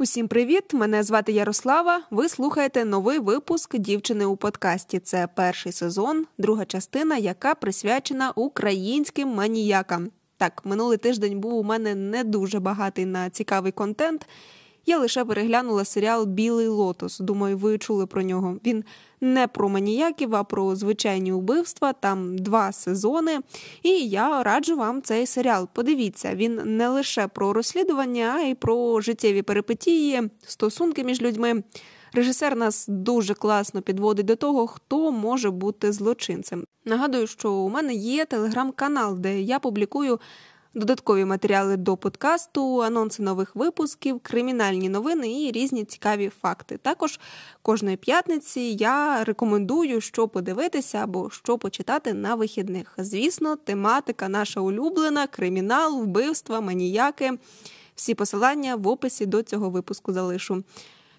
Усім 0.00 0.28
привіт! 0.28 0.74
Мене 0.74 1.02
звати 1.02 1.32
Ярослава. 1.32 2.02
Ви 2.10 2.28
слухаєте 2.28 2.84
новий 2.84 3.18
випуск 3.18 3.78
дівчини 3.78 4.24
у 4.24 4.36
подкасті. 4.36 4.98
Це 4.98 5.28
перший 5.34 5.72
сезон, 5.72 6.26
друга 6.38 6.64
частина, 6.64 7.16
яка 7.16 7.54
присвячена 7.54 8.32
українським 8.36 9.28
маніякам. 9.28 10.10
Так, 10.36 10.62
минулий 10.64 10.98
тиждень 10.98 11.40
був 11.40 11.54
у 11.54 11.62
мене 11.62 11.94
не 11.94 12.24
дуже 12.24 12.60
багатий 12.60 13.06
на 13.06 13.30
цікавий 13.30 13.72
контент. 13.72 14.26
Я 14.90 14.98
лише 14.98 15.24
переглянула 15.24 15.84
серіал 15.84 16.26
Білий 16.26 16.68
лотос. 16.68 17.18
Думаю, 17.18 17.58
ви 17.58 17.78
чули 17.78 18.06
про 18.06 18.22
нього. 18.22 18.56
Він 18.66 18.84
не 19.20 19.46
про 19.46 19.68
маніяків, 19.68 20.34
а 20.34 20.44
про 20.44 20.76
звичайні 20.76 21.32
убивства. 21.32 21.92
Там 21.92 22.38
два 22.38 22.72
сезони. 22.72 23.40
І 23.82 23.90
я 23.90 24.42
раджу 24.42 24.76
вам 24.76 25.02
цей 25.02 25.26
серіал. 25.26 25.68
Подивіться, 25.72 26.34
він 26.34 26.60
не 26.64 26.88
лише 26.88 27.26
про 27.26 27.52
розслідування, 27.52 28.34
а 28.36 28.40
й 28.40 28.54
про 28.54 29.00
життєві 29.00 29.42
перипетії, 29.42 30.30
стосунки 30.46 31.04
між 31.04 31.22
людьми. 31.22 31.62
Режисер 32.12 32.56
нас 32.56 32.86
дуже 32.88 33.34
класно 33.34 33.82
підводить 33.82 34.26
до 34.26 34.36
того, 34.36 34.66
хто 34.66 35.12
може 35.12 35.50
бути 35.50 35.92
злочинцем. 35.92 36.64
Нагадую, 36.84 37.26
що 37.26 37.52
у 37.52 37.68
мене 37.68 37.94
є 37.94 38.24
телеграм-канал, 38.24 39.18
де 39.18 39.40
я 39.40 39.58
публікую 39.58 40.20
додаткові 40.74 41.24
матеріали 41.24 41.76
до 41.76 41.96
подкасту, 41.96 42.82
анонси 42.82 43.22
нових 43.22 43.56
випусків, 43.56 44.20
кримінальні 44.22 44.88
новини 44.88 45.42
і 45.42 45.52
різні 45.52 45.84
цікаві 45.84 46.30
факти. 46.42 46.76
Також 46.76 47.20
кожної 47.62 47.96
п'ятниці 47.96 48.60
я 48.60 49.24
рекомендую, 49.24 50.00
що 50.00 50.28
подивитися 50.28 50.98
або 50.98 51.30
що 51.30 51.58
почитати 51.58 52.14
на 52.14 52.34
вихідних. 52.34 52.94
Звісно, 52.98 53.56
тематика 53.56 54.28
наша 54.28 54.60
улюблена, 54.60 55.26
кримінал, 55.26 56.02
вбивства, 56.02 56.60
маніяки. 56.60 57.32
Всі 57.94 58.14
посилання 58.14 58.76
в 58.76 58.88
описі 58.88 59.26
до 59.26 59.42
цього 59.42 59.70
випуску 59.70 60.12
залишу. 60.12 60.64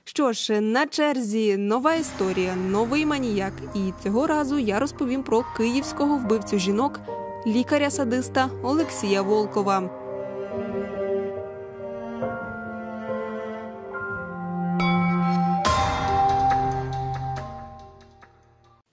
Що 0.04 0.34
ж, 0.34 0.62
на 0.62 0.88
черзі 0.88 1.58
нова 1.58 1.96
історія, 1.96 2.56
новий 2.56 3.06
маніяк, 3.06 3.54
і 3.76 4.04
цього 4.04 4.28
разу 4.28 4.60
я 4.60 4.80
розповім 4.80 5.24
про 5.24 5.46
київського 5.58 6.18
вбивцю 6.18 6.58
жінок 6.58 7.00
лікаря-садиста 7.48 8.50
Олексія 8.64 9.22
Волкова. 9.22 9.90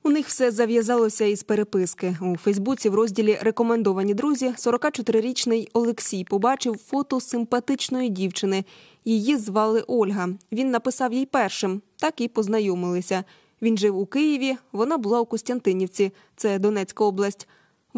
У 0.02 0.10
них 0.10 0.26
все 0.26 0.50
зав'язалося 0.50 1.24
із 1.24 1.42
переписки 1.42 2.16
у 2.20 2.36
Фейсбуці. 2.36 2.88
В 2.88 2.94
розділі 2.94 3.38
Рекомендовані 3.42 4.14
друзі 4.14 4.48
44-річний 4.48 5.68
Олексій 5.72 6.24
побачив 6.24 6.76
фото 6.76 7.20
симпатичної 7.20 8.08
дівчини. 8.08 8.64
Її 9.04 9.36
звали 9.36 9.84
Ольга. 9.86 10.28
Він 10.52 10.70
написав 10.70 11.12
їй 11.12 11.26
першим, 11.26 11.82
так 11.96 12.20
і 12.20 12.28
познайомилися. 12.28 13.24
Він 13.62 13.78
жив 13.78 13.98
у 13.98 14.06
Києві. 14.06 14.56
Вона 14.72 14.98
була 14.98 15.20
у 15.20 15.24
Костянтинівці, 15.24 16.12
це 16.36 16.58
Донецька 16.58 17.04
область. 17.04 17.48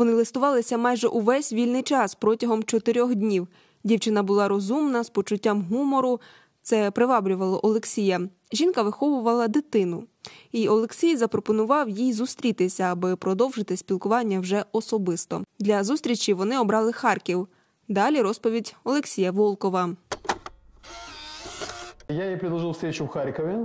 Вони 0.00 0.12
листувалися 0.12 0.78
майже 0.78 1.08
увесь 1.08 1.52
вільний 1.52 1.82
час 1.82 2.14
протягом 2.14 2.62
чотирьох 2.64 3.14
днів. 3.14 3.48
Дівчина 3.84 4.22
була 4.22 4.48
розумна, 4.48 5.04
з 5.04 5.10
почуттям 5.10 5.62
гумору. 5.62 6.20
Це 6.62 6.90
приваблювало 6.90 7.60
Олексія. 7.62 8.20
Жінка 8.52 8.82
виховувала 8.82 9.48
дитину, 9.48 10.04
і 10.52 10.68
Олексій 10.68 11.16
запропонував 11.16 11.88
їй 11.88 12.12
зустрітися, 12.12 12.82
аби 12.82 13.16
продовжити 13.16 13.76
спілкування 13.76 14.40
вже 14.40 14.64
особисто. 14.72 15.44
Для 15.58 15.84
зустрічі 15.84 16.32
вони 16.32 16.58
обрали 16.58 16.92
Харків. 16.92 17.48
Далі 17.88 18.20
розповідь 18.20 18.74
Олексія 18.84 19.30
Волкова. 19.30 19.96
Я 22.08 22.30
їй 22.30 22.36
предложив 22.36 22.70
встречу 22.70 23.04
в 23.04 23.08
Харкові. 23.08 23.56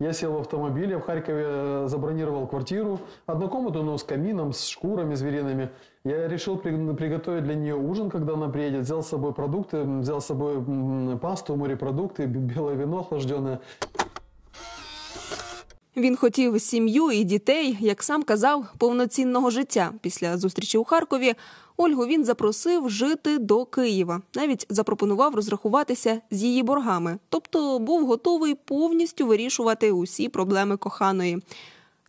Я 0.00 0.14
сел 0.14 0.32
в 0.32 0.38
автомобиль, 0.38 0.90
я 0.90 0.98
в 0.98 1.02
Харькове 1.02 1.44
э, 1.46 1.84
забронировал 1.88 2.46
квартиру, 2.46 3.00
одну 3.26 3.48
комнату, 3.48 3.82
но 3.82 3.98
с 3.98 4.02
камином, 4.02 4.54
с 4.54 4.66
шкурами 4.66 5.14
звериными. 5.14 5.68
Я 6.04 6.26
решил 6.26 6.56
приготовить 6.56 7.44
для 7.44 7.54
нее 7.54 7.74
ужин, 7.74 8.08
когда 8.08 8.32
она 8.32 8.48
приедет. 8.48 8.84
Взял 8.84 9.02
с 9.02 9.08
собой 9.08 9.34
продукты, 9.34 9.82
взял 9.82 10.22
с 10.22 10.26
собой 10.26 10.64
пасту, 11.18 11.54
морепродукты, 11.54 12.24
белое 12.24 12.76
вино 12.76 13.00
охлажденное. 13.00 13.58
Він 15.96 16.16
хотів 16.16 16.60
сім'ю 16.60 17.10
і 17.10 17.24
дітей, 17.24 17.76
як 17.80 18.02
сам 18.02 18.22
казав, 18.22 18.64
повноцінного 18.78 19.50
життя. 19.50 19.92
Після 20.00 20.38
зустрічі 20.38 20.78
у 20.78 20.84
Харкові 20.84 21.34
Ольгу 21.77 22.05
він 22.05 22.25
запросив 22.25 22.89
жити 22.89 23.37
до 23.37 23.65
Києва. 23.65 24.21
Навіть 24.35 24.65
запропонував 24.69 25.35
розрахуватися 25.35 26.21
з 26.31 26.43
її 26.43 26.63
боргами, 26.63 27.19
тобто 27.29 27.79
був 27.79 28.05
готовий 28.05 28.55
повністю 28.55 29.27
вирішувати 29.27 29.91
усі 29.91 30.29
проблеми 30.29 30.77
коханої. 30.77 31.41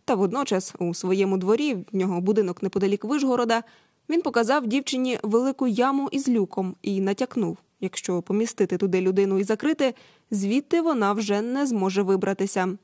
Та 0.05 0.15
водночас, 0.15 0.73
у 0.79 0.93
своєму 0.93 1.37
дворі, 1.37 1.73
в 1.73 1.95
нього 1.95 2.21
будинок 2.21 2.63
неподалік 2.63 3.05
Вишгорода, 3.05 3.63
він 4.09 4.21
показав 4.21 4.67
дівчині 4.67 5.19
велику 5.23 5.67
яму 5.67 6.09
із 6.11 6.29
люком 6.29 6.75
і 6.81 7.01
натякнув: 7.01 7.57
якщо 7.81 8.21
помістити 8.21 8.77
туди 8.77 9.01
людину 9.01 9.39
і 9.39 9.43
закрити, 9.43 9.93
звідти 10.31 10.81
вона 10.81 11.13
вже 11.13 11.41
не 11.41 11.65
зможе 11.65 12.01
вибратися. 12.01 12.77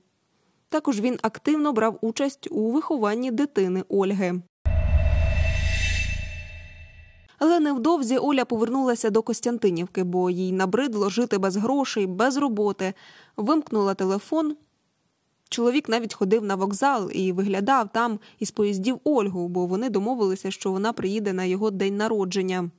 Також 0.69 1.01
він 1.01 1.19
активно 1.21 1.73
брав 1.73 1.97
участь 2.01 2.47
у 2.51 2.71
вихованні 2.71 3.31
дитини 3.31 3.83
Ольги. 3.89 4.41
Але 7.46 7.59
невдовзі 7.59 8.18
Оля 8.18 8.46
повернулася 8.46 9.09
до 9.09 9.22
Костянтинівки, 9.22 10.04
бо 10.04 10.30
їй 10.30 10.52
набридло 10.52 11.09
жити 11.09 11.38
без 11.38 11.58
грошей, 11.58 12.08
без 12.08 12.38
роботи, 12.38 12.94
вимкнула 13.38 13.94
телефон. 13.94 14.56
Чоловік 15.50 15.90
навіть 15.90 16.14
ходив 16.14 16.44
на 16.44 16.56
вокзал 16.56 17.09
і 17.14 17.31
виглядав 17.31 17.90
там 17.94 18.20
із 18.40 18.52
поїздів 18.52 19.00
Ольгу, 19.04 19.48
бо 19.48 19.66
вони 19.66 19.90
домовилися, 19.90 20.52
що 20.52 20.72
вона 20.72 20.94
приїде 20.94 21.34
на 21.34 21.44
його 21.44 21.72
день 21.72 21.98
народження. 21.98 22.70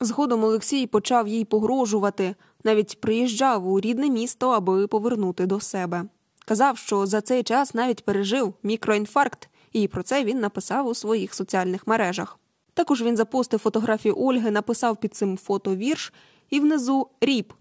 Згодом 0.00 0.44
Олексій 0.44 0.86
почав 0.86 1.28
їй 1.28 1.44
погрожувати, 1.44 2.34
навіть 2.64 3.00
приїжджав 3.00 3.68
у 3.68 3.80
рідне 3.80 4.10
місто, 4.10 4.50
аби 4.50 4.86
повернути 4.86 5.46
до 5.46 5.60
себе. 5.60 6.04
Казав, 6.44 6.78
що 6.78 7.06
за 7.06 7.20
цей 7.20 7.42
час 7.42 7.74
навіть 7.74 8.04
пережив 8.04 8.54
мікроінфаркт, 8.62 9.48
і 9.72 9.88
про 9.88 10.02
це 10.02 10.24
він 10.24 10.40
написав 10.40 10.86
у 10.86 10.94
своїх 10.94 11.34
соціальних 11.34 11.86
мережах. 11.86 12.38
Також 12.74 13.02
він 13.02 13.16
запостив 13.16 13.60
фотографію 13.60 14.14
Ольги, 14.18 14.50
написав 14.50 14.96
під 14.96 15.14
цим 15.14 15.36
фото 15.36 15.76
вірш 15.76 16.12
і 16.50 16.60
внизу 16.60 17.08
ріп 17.20 17.52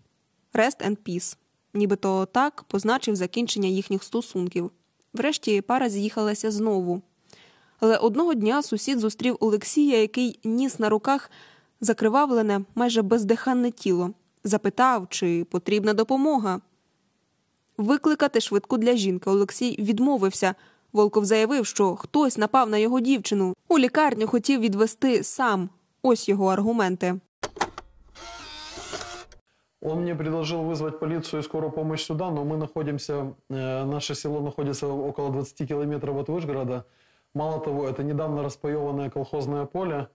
Rest 0.53 0.87
and 0.87 0.97
Peace. 0.97 1.37
Нібито 1.73 2.25
так 2.25 2.63
позначив 2.67 3.15
закінчення 3.15 3.67
їхніх 3.67 4.03
стосунків. 4.03 4.71
Врешті 5.13 5.61
пара 5.61 5.89
з'їхалася 5.89 6.51
знову. 6.51 7.01
Але 7.79 7.97
одного 7.97 8.33
дня 8.33 8.63
сусід 8.63 8.99
зустрів 8.99 9.37
Олексія, 9.39 10.01
який 10.01 10.39
ніс 10.43 10.79
на 10.79 10.89
руках 10.89 11.31
закривавлене, 11.81 12.61
майже 12.75 13.01
бездиханне 13.01 13.71
тіло, 13.71 14.11
запитав, 14.43 15.07
чи 15.09 15.43
потрібна 15.43 15.93
допомога. 15.93 16.61
Викликати 17.77 18.41
швидку 18.41 18.77
для 18.77 18.95
жінки 18.95 19.29
Олексій 19.29 19.75
відмовився. 19.79 20.55
Волков 20.92 21.24
заявив, 21.24 21.66
що 21.66 21.96
хтось 21.96 22.38
напав 22.38 22.70
на 22.70 22.78
його 22.78 23.00
дівчину. 23.00 23.54
У 23.68 23.78
лікарню 23.78 24.26
хотів 24.26 24.60
відвести 24.60 25.22
сам. 25.22 25.68
Ось 26.02 26.28
його 26.28 26.46
аргументи. 26.46 27.14
Он 29.80 30.00
мне 30.00 30.14
предложил 30.14 30.62
вызвать 30.62 30.98
полицию 30.98 31.40
и 31.40 31.42
скорую 31.42 31.70
помощь 31.70 32.04
сюда, 32.04 32.30
но 32.30 32.44
мы 32.44 32.56
находимся, 32.56 33.34
э, 33.48 33.84
наше 33.84 34.14
село 34.14 34.40
находится 34.40 34.86
около 34.86 35.30
20 35.30 35.66
километров 35.68 36.16
от 36.16 36.28
Вышгорода. 36.28 36.84
Мало 37.34 37.60
того, 37.60 37.88
это 37.88 38.02
недавно 38.02 38.42
распаеванное 38.42 39.10
колхозное 39.10 39.66
поле. 39.66 40.08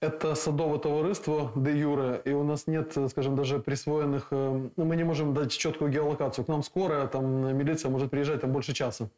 Это 0.00 0.34
садовое 0.34 0.78
товариство 0.78 1.50
де 1.56 1.72
юре, 1.72 2.20
и 2.24 2.32
у 2.32 2.44
нас 2.44 2.66
нет, 2.66 2.96
скажем, 3.10 3.34
даже 3.34 3.58
присвоенных... 3.58 4.28
Э, 4.30 4.68
ну, 4.76 4.84
мы 4.84 4.94
не 4.94 5.04
можем 5.04 5.34
дать 5.34 5.50
четкую 5.52 5.90
геолокацию. 5.90 6.44
К 6.44 6.48
нам 6.48 6.62
скорая, 6.62 7.08
там 7.08 7.56
милиция 7.56 7.90
может 7.90 8.10
приезжать 8.10 8.40
там 8.40 8.52
больше 8.52 8.72
часа. 8.72 9.08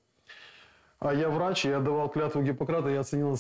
А 1.04 1.14
я 1.14 1.30
врач, 1.30 1.66
я 1.66 1.80
давал 1.80 2.10
клятву 2.10 2.42
Гиппократа, 2.42 2.90
я 2.90 3.02
оценил 3.02 3.38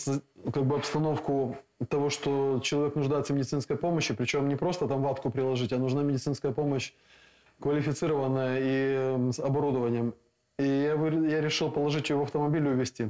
как 0.53 0.65
бы 0.65 0.75
обстановку 0.75 1.55
того, 1.87 2.09
что 2.09 2.59
человек 2.61 2.95
нуждается 2.95 3.31
в 3.31 3.37
медицинской 3.37 3.77
помощи, 3.77 4.13
причем 4.13 4.49
не 4.49 4.57
просто 4.57 4.87
там 4.87 5.01
ватку 5.01 5.31
приложить, 5.31 5.71
а 5.71 5.77
нужна 5.77 6.03
медицинская 6.03 6.51
помощь 6.51 6.93
квалифицированная 7.61 8.59
и 8.61 9.31
с 9.31 9.39
оборудованием. 9.39 10.13
И 10.59 10.67
я, 10.67 10.95
я 10.95 11.41
решил 11.41 11.71
положить 11.71 12.09
ее 12.09 12.17
в 12.17 12.21
автомобиль 12.21 12.67
и 12.67 12.69
увезти. 12.69 13.09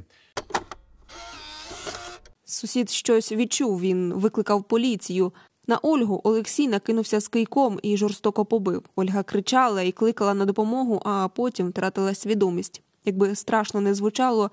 Сусід 2.46 2.90
щось 2.90 3.32
відчув. 3.32 3.82
Він 3.82 4.14
викликав 4.14 4.64
поліцію. 4.64 5.34
На 5.68 5.78
Ольгу 5.78 6.22
Олексій 6.24 6.68
накинувся 6.68 7.20
з 7.20 7.28
кийком 7.28 7.80
і 7.84 7.98
жорстоко 7.98 8.46
побив. 8.46 8.84
Ольга 8.96 9.24
кричала 9.24 9.82
і 9.82 9.92
кликала 9.92 10.34
на 10.34 10.46
допомогу, 10.46 11.02
а 11.06 11.28
потім 11.28 11.70
втратила 11.70 12.14
свідомість. 12.14 12.82
Якби 13.06 13.36
страшно 13.36 13.82
не 13.82 13.94
звучало, 13.94 14.52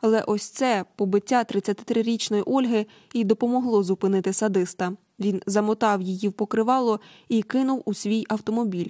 але 0.00 0.22
ось 0.26 0.42
це 0.42 0.84
побиття 0.96 1.42
33-річної 1.42 2.42
Ольги 2.46 2.86
і 3.12 3.24
допомогло 3.24 3.82
зупинити 3.82 4.32
садиста. 4.32 4.92
Він 5.20 5.42
замотав 5.46 6.02
її 6.02 6.28
в 6.28 6.32
покривало 6.32 7.00
і 7.28 7.42
кинув 7.42 7.82
у 7.84 7.94
свій 7.94 8.26
автомобіль. 8.28 8.88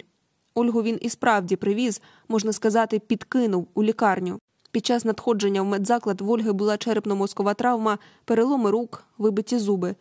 Ольгу 0.55 0.83
він 0.83 0.99
і 1.01 1.09
справді 1.09 1.57
привіз, 1.57 2.03
можна 2.29 2.53
сказати, 2.53 2.99
підкинув 2.99 3.69
у 3.75 3.83
лікарню. 3.83 4.39
Під 4.71 4.87
час 4.87 5.05
надходження 5.05 5.63
в 5.63 5.65
медзаклад 5.65 6.21
в 6.21 6.31
Ольги 6.31 6.53
була 6.53 6.77
черепно-мозкова 6.77 7.55
травма, 7.55 7.99
переломи 8.25 8.71
рук, 8.71 9.05
вибиті 9.19 9.59
зуби. 9.59 9.95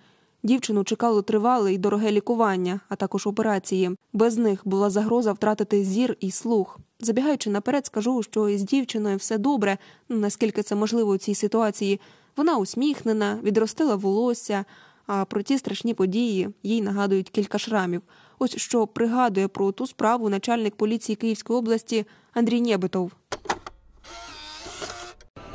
Дівчину 0.44 0.84
чекало 0.84 1.22
тривале 1.22 1.74
і 1.74 1.78
дороге 1.78 2.12
лікування, 2.12 2.80
а 2.90 2.96
також 2.96 3.28
операції. 3.28 3.92
Без 4.14 4.38
них 4.38 4.62
була 4.66 4.90
загроза 4.90 5.32
втратити 5.32 5.84
зір 5.84 6.18
і 6.20 6.32
слух. 6.32 6.80
Забігаючи 7.00 7.50
наперед, 7.50 7.86
скажу, 7.86 8.24
що 8.24 8.50
із 8.50 8.64
дівчиною 8.64 9.18
все 9.18 9.38
добре, 9.38 9.78
ну 10.10 10.18
наскільки 10.18 10.64
це 10.64 10.76
можливо 10.76 11.12
у 11.12 11.18
цій 11.18 11.36
ситуації. 11.36 12.00
Вона 12.38 12.58
усміхнена, 12.58 13.40
відростила 13.44 13.96
волосся. 13.96 14.66
А 15.12 15.26
про 15.26 15.42
ті 15.42 15.58
страшні 15.58 15.94
події 15.94 16.50
їй 16.64 16.82
нагадують 16.82 17.30
кілька 17.30 17.58
шрамів. 17.58 18.02
Ось 18.40 18.58
що 18.58 18.88
пригадує 18.88 19.48
про 19.48 19.72
ту 19.72 19.88
справу 19.88 20.30
начальник 20.30 20.76
поліції 20.76 21.16
Київської 21.16 21.60
області 21.60 22.06
Андрій 22.34 22.62
Нєбитов. 22.62 23.12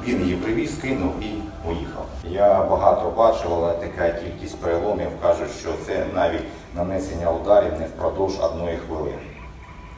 Він 0.06 0.20
її 0.20 0.36
привіз, 0.36 0.70
кинув 0.82 1.12
і 1.20 1.43
поїхав. 1.64 2.06
Я 2.24 2.62
багато 2.62 3.10
бачив, 3.10 3.54
але 3.54 3.72
така 3.72 4.10
кількість 4.10 4.60
переломів 4.60 5.08
кажуть, 5.22 5.50
що 5.60 5.68
це 5.86 6.06
навіть 6.14 6.44
нанесення 6.76 7.30
ударів 7.30 7.72
не 7.80 7.86
впродовж 7.86 8.40
одної 8.40 8.76
хвилини. 8.76 9.18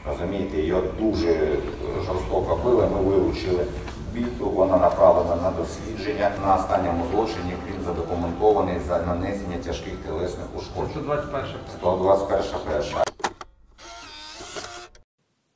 Розумієте, 0.09 0.61
його 0.61 0.81
дуже 0.99 1.57
жорстоко 2.05 2.59
били, 2.65 2.87
ми 2.93 3.01
вилучили 3.01 3.65
біту, 4.13 4.49
вона 4.49 4.77
направлена 4.77 5.35
на 5.35 5.51
дослідження. 5.51 6.31
На 6.45 6.55
останньому 6.55 7.05
злочині 7.11 7.53
він 7.67 7.85
задокументований 7.85 8.75
за 8.87 8.97
нанесення 9.01 9.57
тяжких 9.65 9.93
телесних 9.95 10.47
ушкоджень. 10.55 11.03
121 11.79 12.43
перша. 12.71 13.06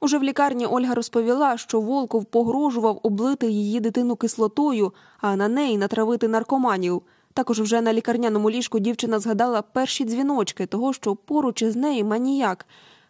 Уже 0.04 0.18
в 0.18 0.24
лікарні 0.24 0.66
Ольга 0.66 0.96
розповіла, 0.96 1.58
що 1.58 1.82
Волков 1.82 2.26
погрожував 2.26 3.00
облити 3.04 3.52
її 3.52 3.80
дитину 3.80 4.16
кислотою, 4.16 4.94
а 5.20 5.36
на 5.36 5.48
неї 5.48 5.78
натравити 5.78 6.28
наркоманів. 6.28 7.02
Також 7.34 7.62
вже 7.62 7.82
на 7.82 7.94
лікарняному 7.94 8.50
ліжку 8.50 8.80
дівчина 8.80 9.20
згадала 9.20 9.62
перші 9.62 10.06
дзвіночки 10.06 10.66
того, 10.66 10.94
що 10.94 11.16
поруч 11.16 11.62
із 11.62 11.76
нею 11.76 12.06
маніяк. 12.06 12.66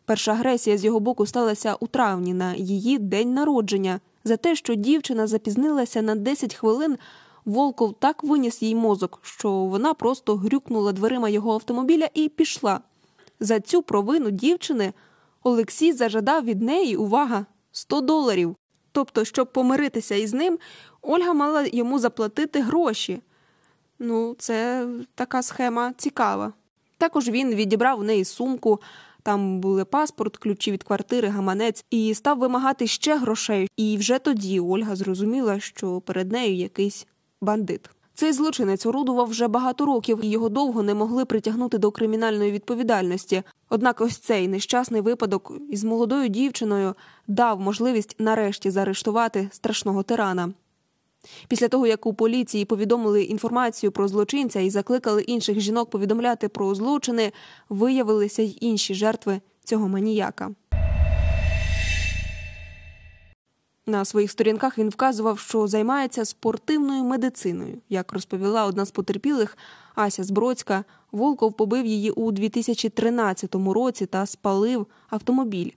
Перша 0.05 0.31
агресія 0.31 0.77
з 0.77 0.85
його 0.85 0.99
боку 0.99 1.25
сталася 1.25 1.75
у 1.79 1.87
травні 1.87 2.33
на 2.33 2.55
її 2.55 2.97
день 2.97 3.33
народження. 3.33 3.99
За 4.23 4.37
те, 4.37 4.55
що 4.55 4.75
дівчина 4.75 5.27
запізнилася 5.27 6.01
на 6.01 6.15
10 6.15 6.55
хвилин, 6.55 6.97
Волков 7.45 7.93
так 7.99 8.23
виніс 8.23 8.61
їй 8.61 8.75
мозок, 8.75 9.19
що 9.21 9.51
вона 9.51 9.93
просто 9.93 10.35
грюкнула 10.35 10.91
дверима 10.91 11.29
його 11.29 11.53
автомобіля 11.53 12.07
і 12.13 12.29
пішла. 12.29 12.79
За 13.39 13.59
цю 13.59 13.81
провину 13.81 14.31
дівчини 14.31 14.93
Олексій 15.43 15.93
зажадав 15.93 16.45
від 16.45 16.61
неї 16.61 16.95
увага 16.95 17.45
100 17.71 18.01
доларів. 18.01 18.55
Тобто, 18.91 19.25
щоб 19.25 19.53
помиритися 19.53 20.15
із 20.15 20.33
ним, 20.33 20.59
Ольга 21.01 21.33
мала 21.33 21.67
йому 21.73 21.99
заплатити 21.99 22.61
гроші. 22.61 23.21
Ну, 23.99 24.35
це 24.39 24.87
така 25.15 25.41
схема 25.41 25.93
цікава. 25.97 26.53
Також 26.97 27.29
він 27.29 27.55
відібрав 27.55 27.99
у 27.99 28.03
неї 28.03 28.25
сумку. 28.25 28.81
Там 29.23 29.59
були 29.59 29.85
паспорт, 29.85 30.37
ключі 30.37 30.71
від 30.71 30.83
квартири, 30.83 31.27
гаманець, 31.27 31.85
і 31.89 32.13
став 32.13 32.37
вимагати 32.37 32.87
ще 32.87 33.17
грошей. 33.17 33.69
І 33.77 33.97
вже 33.97 34.19
тоді 34.19 34.59
Ольга 34.59 34.95
зрозуміла, 34.95 35.59
що 35.59 36.01
перед 36.01 36.31
нею 36.31 36.55
якийсь 36.55 37.07
бандит. 37.41 37.89
Цей 38.13 38.33
злочинець 38.33 38.85
орудував 38.85 39.29
вже 39.29 39.47
багато 39.47 39.85
років, 39.85 40.19
і 40.23 40.29
його 40.29 40.49
довго 40.49 40.83
не 40.83 40.93
могли 40.93 41.25
притягнути 41.25 41.77
до 41.77 41.91
кримінальної 41.91 42.51
відповідальності. 42.51 43.43
Однак, 43.69 44.01
ось 44.01 44.17
цей 44.17 44.47
нещасний 44.47 45.01
випадок 45.01 45.51
із 45.69 45.83
молодою 45.83 46.27
дівчиною 46.27 46.95
дав 47.27 47.59
можливість 47.59 48.15
нарешті 48.19 48.71
заарештувати 48.71 49.49
страшного 49.51 50.03
тирана. 50.03 50.53
Після 51.47 51.67
того, 51.67 51.87
як 51.87 52.05
у 52.05 52.13
поліції 52.13 52.65
повідомили 52.65 53.23
інформацію 53.23 53.91
про 53.91 54.07
злочинця 54.07 54.59
і 54.59 54.69
закликали 54.69 55.21
інших 55.21 55.59
жінок 55.59 55.89
повідомляти 55.89 56.49
про 56.49 56.75
злочини, 56.75 57.31
виявилися 57.69 58.41
й 58.41 58.57
інші 58.61 58.93
жертви 58.93 59.41
цього 59.63 59.87
маніяка. 59.87 60.51
На 63.87 64.05
своїх 64.05 64.31
сторінках 64.31 64.77
він 64.77 64.89
вказував, 64.89 65.39
що 65.39 65.67
займається 65.67 66.25
спортивною 66.25 67.03
медициною. 67.03 67.77
Як 67.89 68.13
розповіла 68.13 68.65
одна 68.65 68.85
з 68.85 68.91
потерпілих 68.91 69.57
Ася 69.95 70.23
Збродська, 70.23 70.83
Волков 71.11 71.53
побив 71.53 71.85
її 71.85 72.11
у 72.11 72.31
2013 72.31 73.55
році 73.55 74.05
та 74.05 74.25
спалив 74.25 74.87
автомобіль. 75.09 75.69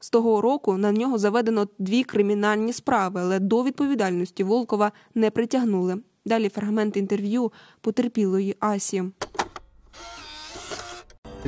З 0.00 0.10
того 0.10 0.40
року 0.40 0.76
на 0.76 0.92
нього 0.92 1.18
заведено 1.18 1.68
дві 1.78 2.04
кримінальні 2.04 2.72
справи, 2.72 3.20
але 3.20 3.38
до 3.38 3.64
відповідальності 3.64 4.44
Волкова 4.44 4.92
не 5.14 5.30
притягнули. 5.30 5.96
Далі 6.24 6.48
фрагмент 6.48 6.96
інтерв'ю 6.96 7.52
потерпілої 7.80 8.56
Асі. 8.60 9.04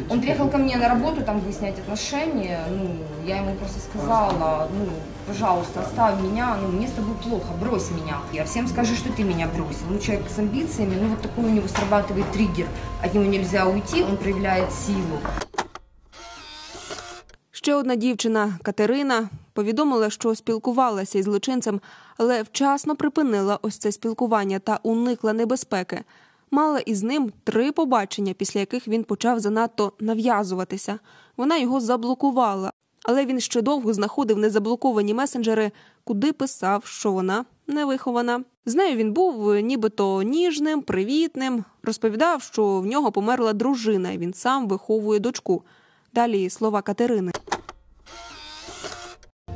Он 0.10 0.22
приехал 0.22 0.50
ко 0.50 0.58
мне 0.58 0.78
на 0.78 0.88
работу, 0.88 1.22
там 1.22 1.40
выяснять 1.40 1.78
отношения. 1.80 2.64
Ну, 2.70 2.96
я 3.26 3.38
ему 3.38 3.56
просто 3.56 3.80
сказала, 3.82 4.70
ну, 4.72 4.86
пожалуйста, 5.28 5.82
оставь 5.82 6.22
меня, 6.22 6.58
ну, 6.62 6.70
мне 6.70 6.88
с 6.88 6.92
тобой 6.92 7.16
плохо, 7.16 7.48
брось 7.60 7.92
меня. 7.92 8.18
Я 8.32 8.46
всем 8.46 8.68
скажи, 8.68 8.96
что 8.96 9.12
ты 9.12 9.24
меня 9.24 9.48
бросил. 9.48 9.86
Ну, 9.90 10.00
человек 10.00 10.30
с 10.30 10.40
амбициями, 10.40 10.96
ну, 10.96 11.10
вот 11.10 11.22
такой 11.22 11.44
у 11.44 11.50
него 11.50 11.68
срабатывает 11.68 12.32
триггер. 12.32 12.68
От 13.04 13.14
него 13.14 13.26
нельзя 13.26 13.68
уйти, 13.68 14.04
он 14.04 14.18
проявляет 14.18 14.72
силу. 14.72 15.20
Ще 17.52 17.76
одна 17.76 17.96
дівчина 17.96 18.60
Катерина 18.64 19.30
повідомила, 19.54 20.10
що 20.10 20.36
спілкувалася 20.36 21.20
із 21.20 21.26
злочинцем, 21.26 21.82
але 22.18 22.44
вчасно 22.44 22.96
припинила 22.96 23.60
ось 23.62 23.78
це 23.78 23.92
спілкування 23.92 24.60
та 24.60 24.80
уникла 24.84 25.34
небезпеки. 25.34 26.04
Мала 26.51 26.79
із 26.79 27.03
ним 27.03 27.33
три 27.45 27.73
побачення, 27.73 28.35
після 28.35 28.61
яких 28.61 28.89
він 28.89 29.05
почав 29.05 29.41
занадто 29.41 29.93
нав'язуватися. 30.01 30.99
Вона 31.37 31.59
його 31.59 31.81
заблокувала, 31.81 32.71
але 33.05 33.27
він 33.27 33.41
ще 33.41 33.63
довго 33.63 33.95
знаходив 33.95 34.39
незаблоковані 34.39 35.15
месенджери, 35.15 35.71
куди 36.05 36.33
писав, 36.33 36.85
що 36.85 37.13
вона 37.13 37.45
невихована. 37.67 38.45
З 38.67 38.75
нею 38.75 38.97
він 38.97 39.13
був 39.13 39.55
нібито 39.55 40.23
ніжним, 40.23 40.83
привітним, 40.83 41.65
розповідав, 41.83 42.43
що 42.43 42.81
в 42.81 42.87
нього 42.87 43.13
померла 43.13 43.53
дружина, 43.53 44.11
і 44.11 44.19
він 44.19 44.35
сам 44.35 44.69
виховує 44.69 45.21
дочку. 45.21 45.63
Далі 46.15 46.51
слова 46.51 46.83
Катерини. 46.83 47.33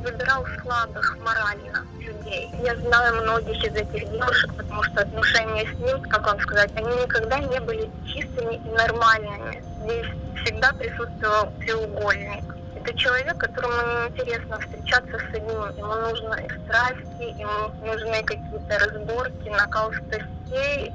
Выбирал 0.01 0.45
слабых 0.61 1.17
морально 1.19 1.85
людей. 1.99 2.49
Я 2.63 2.75
знаю 2.75 3.21
многих 3.21 3.63
из 3.63 3.75
этих 3.75 4.11
девушек, 4.11 4.53
потому 4.55 4.83
что 4.83 5.01
отношения 5.01 5.65
с 5.65 5.79
ним, 5.79 6.01
как 6.03 6.25
вам 6.25 6.39
сказать, 6.41 6.71
они 6.75 6.95
никогда 6.95 7.39
не 7.39 7.59
были 7.59 7.89
чистыми 8.05 8.55
и 8.55 8.69
нормальными. 8.69 9.63
Здесь 9.83 10.07
всегда 10.43 10.71
присутствовал 10.73 11.51
треугольник. 11.59 12.43
Это 12.75 12.97
человек, 12.97 13.37
которому 13.37 13.73
неинтересно 13.73 14.59
встречаться 14.59 15.19
с 15.19 15.35
одним. 15.35 15.69
Ему 15.77 15.95
нужны 15.95 16.47
страсти, 16.65 17.39
ему 17.39 17.69
нужны 17.85 18.23
какие-то 18.23 18.79
разборки, 18.79 19.49
накал 19.49 19.91
страстей. 19.93 20.91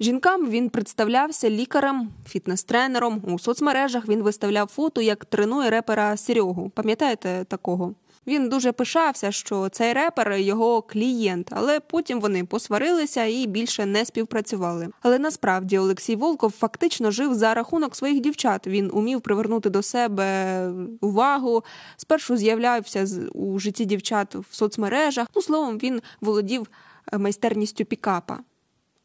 Жінкам 0.00 0.50
він 0.50 0.70
представлявся 0.70 1.50
лікарем, 1.50 2.08
фітнес-тренером. 2.28 3.32
У 3.34 3.38
соцмережах 3.38 4.08
він 4.08 4.22
виставляв 4.22 4.66
фото, 4.66 5.00
як 5.00 5.24
тренує 5.24 5.70
репера 5.70 6.16
Серегу. 6.16 6.70
Пам'ятаєте 6.74 7.44
такого? 7.48 7.94
Він 8.26 8.48
дуже 8.48 8.72
пишався, 8.72 9.32
що 9.32 9.68
цей 9.68 9.92
репер 9.92 10.32
його 10.32 10.82
клієнт, 10.82 11.50
але 11.52 11.80
потім 11.80 12.20
вони 12.20 12.44
посварилися 12.44 13.24
і 13.24 13.46
більше 13.46 13.86
не 13.86 14.04
співпрацювали. 14.04 14.88
Але 15.02 15.18
насправді 15.18 15.78
Олексій 15.78 16.16
Волков 16.16 16.52
фактично 16.52 17.10
жив 17.10 17.34
за 17.34 17.54
рахунок 17.54 17.96
своїх 17.96 18.20
дівчат. 18.20 18.66
Він 18.66 18.90
умів 18.94 19.20
привернути 19.20 19.70
до 19.70 19.82
себе 19.82 20.68
увагу. 21.00 21.64
Спершу 21.96 22.36
з'являвся 22.36 23.06
у 23.34 23.58
житті 23.58 23.84
дівчат 23.84 24.34
в 24.34 24.54
соцмережах. 24.54 25.26
Ну 25.36 25.42
словом, 25.42 25.78
він 25.78 26.02
володів 26.20 26.70
е, 27.12 27.18
майстерністю 27.18 27.84
пікапа 27.84 28.38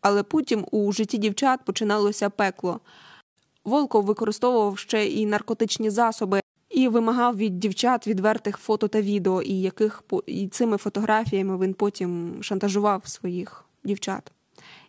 але 0.01 0.24
потім 0.24 0.65
у 0.72 0.91
житті 0.91 1.18
дівчат 1.18 1.60
починалося 1.65 2.29
пекло. 2.29 2.79
Волков 3.65 4.06
використовував 4.06 4.77
ще 4.77 5.08
і 5.08 5.25
наркотичні 5.25 5.89
засоби 5.89 6.41
і 6.70 6.88
вимагав 6.88 7.38
від 7.38 7.60
дівчат 7.60 8.08
відвертих 8.08 8.58
фото 8.58 8.88
та 8.88 9.01
відео, 9.01 9.41
і 9.41 9.62
яких 9.62 10.03
і 10.25 10.48
цими 10.48 10.77
фотографіями 10.77 11.58
він 11.58 11.74
потім 11.74 12.38
шантажував 12.41 13.08
своїх 13.08 13.65
дівчат. 13.84 14.32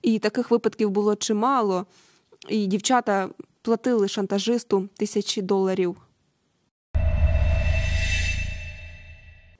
І 0.02 0.19
таких 0.19 0.50
випадків 0.50 0.90
було 0.90 1.17
чимало, 1.17 1.87
і 2.49 2.67
дівчата 2.67 3.29
платили 3.62 4.09
шантажисту 4.09 4.88
тисячі 4.97 5.43
доларів. 5.43 5.97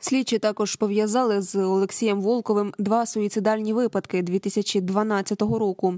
Слідчі 0.03 0.39
також 0.39 0.77
пов'язали 0.77 1.43
з 1.43 1.57
Олексієм 1.57 2.21
Волковим 2.21 2.73
два 2.79 3.07
суїцидальні 3.07 3.73
випадки 3.73 4.23
2012 4.23 5.43
року. 5.43 5.95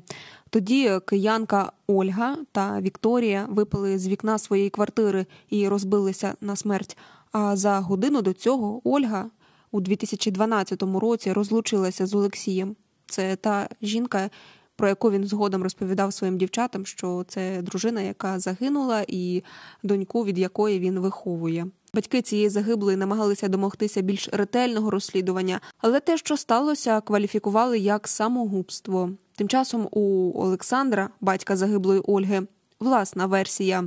Тоді 0.50 0.90
киянка 1.06 1.72
Ольга 1.86 2.36
та 2.52 2.80
Вікторія 2.80 3.46
випали 3.50 3.98
з 3.98 4.08
вікна 4.08 4.38
своєї 4.38 4.70
квартири 4.70 5.26
і 5.50 5.68
розбилися 5.68 6.34
на 6.40 6.56
смерть. 6.56 6.96
А 7.32 7.56
за 7.56 7.80
годину 7.80 8.22
до 8.22 8.32
цього 8.32 8.80
Ольга 8.84 9.30
у 9.70 9.80
2012 9.80 10.82
році 10.82 11.32
розлучилася 11.32 12.06
з 12.06 12.14
Олексієм. 12.14 12.76
Це 13.06 13.36
та 13.36 13.68
жінка, 13.82 14.30
про 14.76 14.88
яку 14.88 15.10
він 15.10 15.24
згодом 15.24 15.62
розповідав 15.62 16.12
своїм 16.12 16.38
дівчатам, 16.38 16.86
що 16.86 17.24
це 17.28 17.62
дружина, 17.62 18.00
яка 18.00 18.38
загинула, 18.38 19.04
і 19.08 19.42
доньку, 19.82 20.24
від 20.24 20.38
якої 20.38 20.78
він 20.78 20.98
виховує. 20.98 21.66
Батьки 21.94 22.22
цієї 22.22 22.48
загиблої 22.48 22.96
намагалися 22.96 23.48
домогтися 23.48 24.00
більш 24.00 24.28
ретельного 24.32 24.90
розслідування, 24.90 25.60
але 25.78 26.00
те, 26.00 26.18
що 26.18 26.36
сталося, 26.36 27.00
кваліфікували 27.00 27.78
як 27.78 28.08
самогубство. 28.08 29.10
Тим 29.36 29.48
часом 29.48 29.88
у 29.90 30.32
Олександра, 30.42 31.08
батька 31.20 31.56
загиблої 31.56 32.00
Ольги, 32.00 32.42
власна 32.80 33.26
версія. 33.26 33.84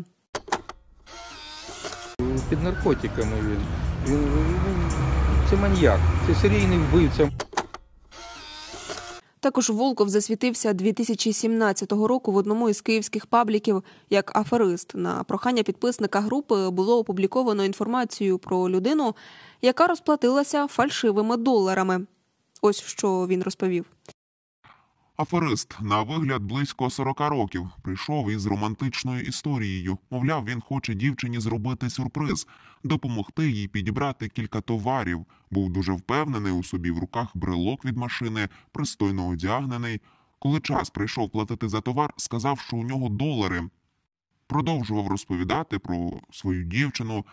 Під 2.50 2.64
наркотиками 2.64 3.38
він. 3.42 3.60
Він 4.08 4.20
він 4.20 4.92
це 5.50 5.56
маньяк, 5.56 6.00
це 6.28 6.36
серійний 6.42 6.78
вбивця. 6.78 7.32
Також 9.46 9.70
Волков 9.70 10.10
засвітився 10.10 10.74
2017 10.74 11.92
року 11.92 12.32
в 12.32 12.36
одному 12.36 12.70
із 12.70 12.82
київських 12.82 13.26
пабліків 13.26 13.84
як 14.10 14.38
аферист. 14.38 14.96
На 14.96 15.24
прохання 15.24 15.64
підписника 15.64 16.22
групи 16.22 16.70
було 16.70 17.00
опубліковано 17.00 17.66
інформацію 17.66 18.38
про 18.38 18.70
людину, 18.70 19.16
яка 19.62 19.88
розплатилася 19.88 20.68
фальшивими 20.68 21.38
доларами. 21.38 22.06
Ось 22.62 22.84
що 22.84 23.28
він 23.28 23.44
розповів. 23.44 23.86
Аферист 25.18 25.78
на 25.82 26.04
вигляд 26.04 26.44
близько 26.44 26.90
40 26.90 27.20
років 27.20 27.70
прийшов 27.82 28.32
із 28.32 28.46
романтичною 28.46 29.22
історією. 29.22 29.98
Мовляв, 30.12 30.46
він 30.46 30.62
хоче 30.62 30.94
дівчині 30.94 31.40
зробити 31.40 31.90
сюрприз, 31.90 32.48
допомогти 32.84 33.52
їй 33.52 33.68
підібрати 33.68 34.28
кілька 34.28 34.62
товарів. 34.62 35.26
Був 35.52 35.70
дуже 35.70 35.92
впевнений 35.92 36.52
у 36.52 36.64
собі 36.64 36.92
в 36.92 37.00
руках 37.00 37.28
брелок 37.34 37.86
від 37.86 37.98
машини, 37.98 38.50
пристойно 38.72 39.28
одягнений. 39.28 40.02
Коли 40.40 40.60
час 40.60 40.90
прийшов 40.90 41.30
платити 41.30 41.70
за 41.70 41.82
товар, 41.82 42.14
сказав, 42.18 42.60
що 42.60 42.78
у 42.78 42.84
нього 42.84 43.10
долари. 43.10 43.70
Продовжував 44.48 45.08
розповідати 45.08 45.80
про 45.80 46.12
свою 46.32 46.64
дівчину. 46.64 47.26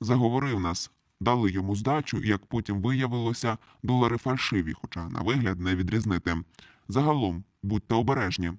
Заговорив 0.00 0.60
нас, 0.60 0.90
дали 1.20 1.50
йому 1.50 1.76
здачу, 1.76 2.18
як 2.18 2.46
потім 2.46 2.82
виявилося, 2.82 3.58
долари 3.82 4.16
фальшиві, 4.18 4.72
хоча 4.72 5.08
на 5.08 5.20
вигляд 5.20 5.60
не 5.60 5.74
відрізнити. 5.76 6.36
Загалом 6.92 7.44
будьте 7.62 7.94
обережні. 7.94 8.52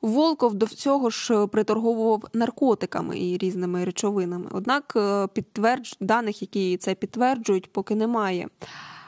Волков 0.00 0.54
до 0.54 0.66
всього 0.66 1.10
ж 1.10 1.46
приторговував 1.46 2.24
наркотиками 2.32 3.18
і 3.18 3.38
різними 3.38 3.84
речовинами. 3.84 4.46
Однак 4.52 4.92
е, 4.96 5.26
підтвердж... 5.26 5.92
даних, 6.00 6.42
які 6.42 6.76
це 6.76 6.94
підтверджують, 6.94 7.72
поки 7.72 7.94
немає. 7.94 8.48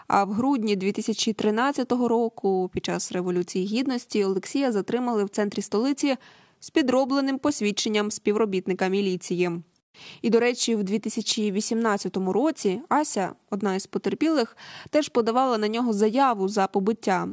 А 0.07 0.25
в 0.25 0.33
грудні 0.33 0.77
2013 0.77 1.93
року, 1.93 2.71
під 2.73 2.85
час 2.85 3.13
революції 3.13 3.67
гідності, 3.67 4.25
Олексія 4.25 4.73
затримали 4.73 5.25
в 5.25 5.29
центрі 5.29 5.63
столиці 5.63 6.17
з 6.61 6.71
підробленим 6.71 7.39
посвідченням 7.39 8.11
співробітника 8.11 8.89
міліції. 8.89 9.51
І, 10.23 10.31
до 10.31 10.41
речі, 10.41 10.77
в 10.77 10.83
2018 10.83 12.17
році 12.17 12.81
Ася, 12.89 13.33
одна 13.51 13.75
із 13.75 13.87
потерпілих, 13.87 14.57
теж 14.91 15.09
подавала 15.09 15.59
на 15.59 15.69
нього 15.69 15.93
заяву 15.93 16.49
за 16.49 16.67
побиття. 16.67 17.29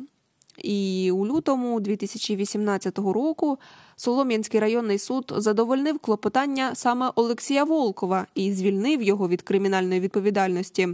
І 0.64 1.12
у 1.12 1.28
лютому 1.28 1.80
2018 1.80 3.00
року 3.00 3.58
Солом'янський 3.96 4.60
районний 4.60 5.00
суд 5.00 5.34
задовольнив 5.38 6.00
клопотання 6.00 6.76
саме 6.76 7.12
Олексія 7.16 7.64
Волкова 7.64 8.28
і 8.36 8.54
звільнив 8.54 9.02
його 9.02 9.28
від 9.28 9.42
кримінальної 9.42 10.00
відповідальності. 10.00 10.88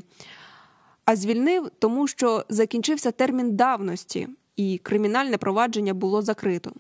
А 1.06 1.16
звільнив, 1.16 1.72
тому 1.80 2.08
що 2.08 2.46
закінчився 2.50 3.12
термін 3.12 3.56
давності, 3.56 4.28
і 4.56 4.78
кримінальне 4.78 5.38
провадження 5.38 5.94
було 5.94 6.22
закрито. 6.22 6.72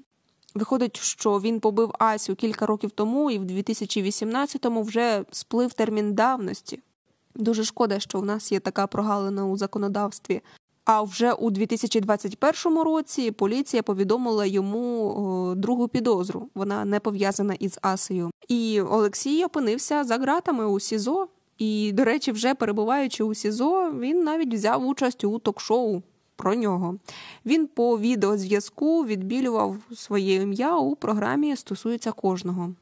Виходить, 0.55 0.97
що 0.97 1.39
він 1.39 1.59
побив 1.59 1.91
Асю 1.99 2.35
кілька 2.35 2.65
років 2.65 2.91
тому, 2.91 3.31
і 3.31 3.39
в 3.39 3.43
2018-му 3.43 4.81
вже 4.81 5.23
сплив 5.31 5.73
термін 5.73 6.13
давності. 6.13 6.79
Дуже 7.35 7.63
шкода, 7.63 7.99
що 7.99 8.19
в 8.19 8.25
нас 8.25 8.51
є 8.51 8.59
така 8.59 8.87
прогалина 8.87 9.45
у 9.45 9.57
законодавстві. 9.57 10.41
А 10.85 11.01
вже 11.01 11.33
у 11.33 11.49
2021 11.49 12.77
році 12.79 13.31
поліція 13.31 13.83
повідомила 13.83 14.45
йому 14.45 15.53
другу 15.57 15.87
підозру. 15.87 16.49
Вона 16.55 16.85
не 16.85 16.99
пов'язана 16.99 17.53
із 17.53 17.79
Асею. 17.81 18.31
І 18.47 18.81
Олексій 18.81 19.43
опинився 19.43 20.03
за 20.03 20.17
ґратами 20.17 20.65
у 20.65 20.79
СІЗО. 20.79 21.27
І, 21.57 21.91
до 21.91 22.03
речі, 22.03 22.31
вже 22.31 22.55
перебуваючи 22.55 23.23
у 23.23 23.33
СІЗО, 23.33 23.91
він 23.91 24.23
навіть 24.23 24.53
взяв 24.53 24.87
участь 24.87 25.23
у 25.23 25.39
ток-шоу 25.39 26.01
про 26.35 26.55
нього. 26.55 26.95
Він 27.45 27.67
по 27.67 27.99
відеозв'язку 27.99 29.05
відбілював 29.05 29.77
своє 29.95 30.35
ім'я 30.35 30.77
у 30.77 30.95
програмі 30.95 31.55
Стосується 31.55 32.11
кожного. 32.11 32.73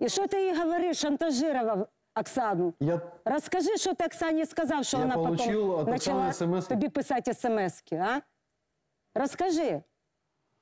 І 0.00 0.08
що 0.08 0.26
ти 0.26 0.42
їй 0.42 0.54
говориш, 0.54 0.98
шантажував 0.98 1.86
Оксану? 2.19 2.73
Я 2.79 3.01
Розкажи, 3.25 3.77
що 3.77 3.93
ти 3.93 4.05
Оксані 4.05 4.45
сказав, 4.45 4.85
що 4.85 4.97
Я 4.97 5.03
вона 5.03 5.15
получил 5.15 5.45
потім 5.67 5.69
от 5.79 5.85
почала 5.85 6.27
Оксани 6.27 6.57
смс. 6.61 6.67
тобі 6.67 6.89
писати 6.89 7.33
смс-ки, 7.33 7.95
а? 7.95 8.21
Розкажи. 9.15 9.83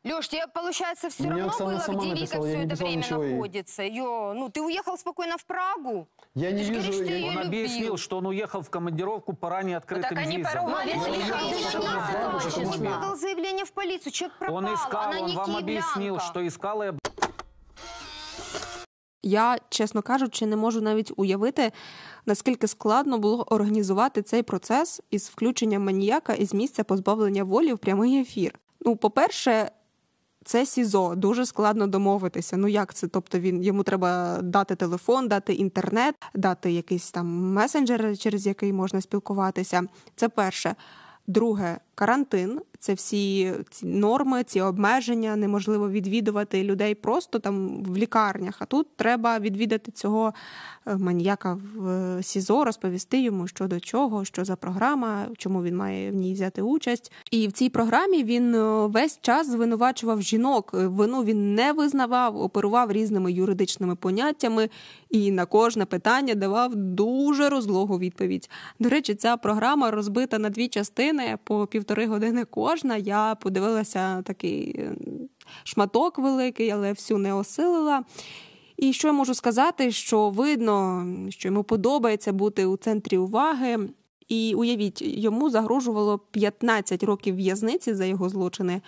Леш, 0.05 0.27
тебе, 0.27 0.47
получается, 0.53 1.07
все 1.07 1.23
Мне 1.23 1.29
равно 1.31 1.47
Оксана 1.47 1.71
было, 1.71 1.79
сама 1.79 1.99
где 2.01 2.09
написала, 2.09 2.45
Вика 2.45 2.49
я 2.49 2.55
все 2.55 2.57
не 2.57 2.65
это 2.65 2.69
писал 2.71 2.87
время 2.87 2.97
ничего 3.03 3.23
ей. 3.23 3.33
находится. 3.33 3.83
Ё, 3.83 4.33
ну, 4.35 4.49
ты 4.49 4.61
уехал 4.61 4.97
спокойно 4.97 5.37
в 5.37 5.45
Прагу. 5.45 6.07
Я 6.35 6.51
не 6.51 6.61
Ты 6.61 6.65
ж 6.65 6.69
вижу... 6.69 6.91
говоришь, 6.91 7.07
ты 7.07 7.11
я- 7.11 7.17
её 7.17 7.27
Он 7.27 7.33
любил. 7.35 7.47
объяснил, 7.47 7.97
что 7.97 8.17
он 8.17 8.25
уехал 8.27 8.61
в 8.61 8.69
командировку 8.69 9.33
по 9.33 9.49
ранее 9.49 9.77
открытым 9.77 10.09
так 10.09 10.17
они 10.17 10.37
визам. 10.37 10.53
порвали 10.65 10.93
Ну, 10.95 11.03
с 11.03 11.07
я 11.07 11.11
Михаилом 11.17 11.39
думаю, 11.39 11.59
что 11.59 11.71
16 11.71 12.15
это 12.15 12.45
числа. 12.49 12.63
нормально. 12.63 12.89
Он 12.95 13.01
подал 13.01 13.15
заявление 13.15 13.65
в 13.65 13.71
полицию. 13.71 14.11
Человек 14.11 14.37
пропал, 14.39 14.55
Он 14.57 14.73
искал, 14.73 15.01
она 15.03 15.19
он 15.21 15.25
не 15.29 15.35
вам 15.37 15.55
объяснил, 15.55 15.93
киевлянка. 16.17 16.25
что 16.25 16.47
искал 16.47 16.83
и 16.83 16.91
Я, 19.22 19.58
чесно 19.68 20.02
кажучи, 20.02 20.46
не 20.46 20.56
можу 20.56 20.80
навіть 20.80 21.12
уявити, 21.16 21.72
наскільки 22.26 22.66
складно 22.66 23.18
було 23.18 23.42
організувати 23.42 24.22
цей 24.22 24.42
процес 24.42 25.00
із 25.10 25.28
включенням 25.28 25.84
маніяка 25.84 26.32
із 26.32 26.54
місця 26.54 26.84
позбавлення 26.84 27.44
волі 27.44 27.72
в 27.72 27.78
прямий 27.78 28.20
ефір. 28.20 28.58
Ну, 28.80 28.96
по-перше, 28.96 29.70
це 30.44 30.66
СІЗО, 30.66 31.14
дуже 31.14 31.46
складно 31.46 31.86
домовитися. 31.86 32.56
Ну 32.56 32.68
як 32.68 32.94
це? 32.94 33.06
Тобто 33.06 33.38
він 33.38 33.62
йому 33.62 33.82
треба 33.82 34.38
дати 34.42 34.74
телефон, 34.74 35.28
дати 35.28 35.52
інтернет, 35.52 36.14
дати 36.34 36.72
якийсь 36.72 37.10
там 37.10 37.52
месенджер, 37.52 38.18
через 38.18 38.46
який 38.46 38.72
можна 38.72 39.00
спілкуватися. 39.00 39.82
Це 40.16 40.28
перше. 40.28 40.74
Друге, 41.26 41.78
карантин 41.98 42.60
це 42.78 42.94
всі 42.94 43.52
ці 43.70 43.86
норми, 43.86 44.44
ці 44.44 44.60
обмеження. 44.60 45.36
Неможливо 45.36 45.90
відвідувати 45.90 46.64
людей 46.64 46.94
просто 46.94 47.38
там 47.38 47.82
в 47.84 47.96
лікарнях. 47.96 48.56
А 48.58 48.64
тут 48.64 48.96
треба 48.96 49.38
відвідати 49.38 49.92
цього 49.92 50.34
е, 50.86 50.96
маніяка 50.96 51.58
в 51.74 51.88
е, 51.88 52.22
СІЗО, 52.22 52.64
розповісти 52.64 53.20
йому, 53.20 53.46
що 53.46 53.66
до 53.66 53.80
чого, 53.80 54.24
що 54.24 54.44
за 54.44 54.56
програма, 54.56 55.26
чому 55.38 55.62
він 55.62 55.76
має 55.76 56.10
в 56.10 56.14
ній 56.14 56.32
взяти 56.32 56.62
участь. 56.62 57.12
І 57.30 57.48
в 57.48 57.52
цій 57.52 57.68
програмі 57.68 58.24
він 58.24 58.54
е, 58.54 58.86
весь 58.86 59.18
час 59.22 59.50
звинувачував 59.50 60.22
жінок. 60.22 60.70
Вину 60.72 61.24
він 61.24 61.54
не 61.54 61.72
визнавав, 61.72 62.36
оперував 62.36 62.92
різними 62.92 63.32
юридичними 63.32 63.94
поняттями 63.96 64.68
і 65.10 65.30
на 65.30 65.46
кожне 65.46 65.84
питання 65.84 66.34
давав 66.34 66.76
дуже 66.76 67.48
розлогу 67.48 67.98
відповідь. 67.98 68.50
До 68.78 68.88
речі, 68.88 69.14
ця 69.14 69.36
програма 69.36 69.90
розбита 69.90 70.38
на 70.38 70.50
дві 70.50 70.68
частини 70.68 71.38
по 71.44 71.66
півтори 71.88 72.06
години 72.06 72.44
кожна. 72.44 72.96
Я 72.96 73.34
подивилася 73.34 74.22
такий 74.22 74.76
е, 74.78 74.96
шматок 75.64 76.18
великий, 76.18 76.70
але 76.70 76.92
всю 76.92 77.18
не 77.18 77.34
осилила. 77.34 78.04
І 78.76 78.92
що 78.92 79.08
я 79.08 79.14
можу 79.14 79.34
сказати, 79.34 79.90
що 79.90 80.30
видно, 80.30 81.06
що 81.28 81.48
йому 81.48 81.64
подобається 81.64 82.32
бути 82.32 82.66
у 82.66 82.76
центрі 82.76 83.18
уваги. 83.18 83.78
І 84.28 84.54
уявіть, 84.54 85.02
йому 85.02 85.50
загрожувало 85.50 86.18
15 86.18 87.02
років 87.02 87.36
в'язниці 87.36 87.94
за 87.94 88.04
його 88.04 88.28
злочини, 88.28 88.82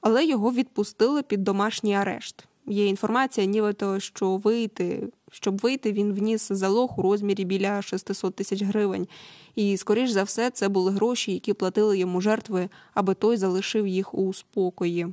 але 0.00 0.24
його 0.24 0.52
відпустили 0.52 1.22
під 1.22 1.44
домашній 1.44 1.94
арешт. 1.94 2.44
Є 2.66 2.86
інформація, 2.86 3.46
нібито, 3.46 4.00
що 4.00 4.36
вийти, 4.36 5.08
щоб 5.32 5.58
вийти, 5.58 5.92
він 5.92 6.12
вніс 6.12 6.52
залог 6.52 7.00
у 7.00 7.02
розмірі 7.02 7.44
біля 7.44 7.82
600 7.82 8.34
тисяч 8.34 8.62
гривень. 8.62 9.08
І, 9.54 9.76
скоріш 9.76 10.10
за 10.10 10.22
все, 10.22 10.50
це 10.50 10.68
були 10.68 10.92
гроші, 10.92 11.32
які 11.32 11.52
платили 11.52 11.98
йому 11.98 12.20
жертви, 12.20 12.68
аби 12.94 13.14
той 13.14 13.36
залишив 13.36 13.86
їх 13.86 14.14
у 14.14 14.32
спокої. 14.32 15.06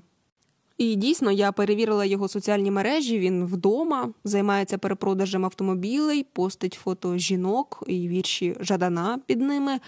І 0.78 0.96
дійсно 0.96 1.32
я 1.32 1.52
перевірила 1.52 2.06
його 2.06 2.28
соціальні 2.28 2.72
мережі. 2.72 3.20
Він 3.20 3.46
вдома 3.46 4.14
займається 4.24 4.78
перепродажем 4.78 5.46
автомобілей, 5.46 6.26
постить 6.34 6.80
фото 6.84 7.18
жінок 7.18 7.84
і 7.88 8.08
вірші 8.08 8.56
Жадана 8.60 9.20
під 9.26 9.42
ними. 9.42 9.80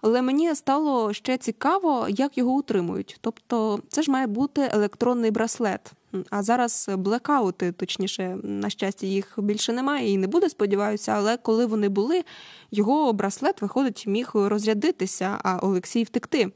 Але 0.00 0.22
мені 0.22 0.54
стало 0.54 1.12
ще 1.12 1.36
цікаво, 1.36 2.06
як 2.08 2.38
його 2.38 2.52
утримують. 2.52 3.18
Тобто, 3.20 3.80
це 3.88 4.02
ж 4.02 4.10
має 4.10 4.26
бути 4.26 4.68
електронний 4.72 5.30
браслет. 5.30 5.92
А 6.30 6.42
зараз 6.42 6.90
блекаути, 6.98 7.72
точніше, 7.72 8.36
на 8.42 8.70
щастя, 8.70 9.06
їх 9.06 9.34
більше 9.36 9.72
немає 9.72 10.10
і 10.12 10.18
не 10.18 10.26
буде, 10.26 10.48
сподіваюся. 10.48 11.12
Але 11.12 11.36
коли 11.36 11.66
вони 11.66 11.88
були, 11.88 12.24
його 12.70 13.12
браслет, 13.12 13.62
виходить, 13.62 14.04
міг 14.06 14.30
розрядитися, 14.34 15.38
а 15.42 15.58
Олексій 15.58 16.04
втекти. 16.04 16.50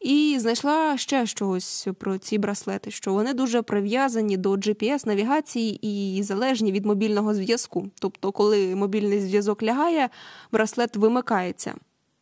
І 0.00 0.36
знайшла 0.40 0.96
ще 0.96 1.26
щось 1.26 1.88
про 1.98 2.18
ці 2.18 2.38
браслети, 2.38 2.90
що 2.90 3.12
вони 3.12 3.34
дуже 3.34 3.62
прив'язані 3.62 4.36
до 4.36 4.52
GPS-навігації 4.52 5.78
і 5.82 6.22
залежні 6.22 6.72
від 6.72 6.86
мобільного 6.86 7.34
зв'язку. 7.34 7.90
Тобто, 8.00 8.32
коли 8.32 8.74
мобільний 8.74 9.20
зв'язок 9.20 9.62
лягає, 9.62 10.08
браслет 10.52 10.96
вимикається. 10.96 11.74